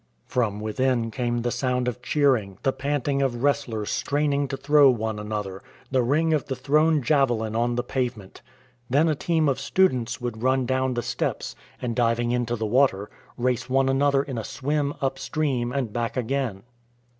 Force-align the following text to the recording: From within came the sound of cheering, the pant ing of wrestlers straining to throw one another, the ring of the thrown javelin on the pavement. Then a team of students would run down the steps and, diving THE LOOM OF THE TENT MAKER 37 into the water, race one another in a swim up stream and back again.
From 0.25 0.59
within 0.59 1.11
came 1.11 1.43
the 1.43 1.51
sound 1.51 1.87
of 1.87 2.01
cheering, 2.01 2.57
the 2.63 2.73
pant 2.73 3.07
ing 3.07 3.21
of 3.21 3.43
wrestlers 3.43 3.91
straining 3.91 4.47
to 4.47 4.57
throw 4.57 4.89
one 4.89 5.19
another, 5.19 5.61
the 5.91 6.01
ring 6.01 6.33
of 6.33 6.45
the 6.45 6.55
thrown 6.55 7.03
javelin 7.03 7.55
on 7.55 7.75
the 7.75 7.83
pavement. 7.83 8.41
Then 8.89 9.07
a 9.07 9.13
team 9.13 9.47
of 9.47 9.59
students 9.59 10.19
would 10.19 10.41
run 10.41 10.65
down 10.65 10.95
the 10.95 11.03
steps 11.03 11.55
and, 11.79 11.95
diving 11.95 12.29
THE 12.29 12.33
LOOM 12.37 12.41
OF 12.41 12.47
THE 12.47 12.55
TENT 12.55 12.59
MAKER 12.59 12.87
37 12.87 13.11
into 13.11 13.11
the 13.11 13.11
water, 13.45 13.51
race 13.51 13.69
one 13.69 13.89
another 13.89 14.23
in 14.23 14.37
a 14.39 14.43
swim 14.43 14.93
up 15.01 15.19
stream 15.19 15.71
and 15.71 15.93
back 15.93 16.17
again. 16.17 16.63